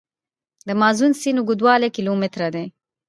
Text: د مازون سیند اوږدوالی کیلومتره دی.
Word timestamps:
د 0.67 0.69
مازون 0.81 1.11
سیند 1.21 1.37
اوږدوالی 1.41 1.89
کیلومتره 1.95 2.47
دی. 2.55 2.65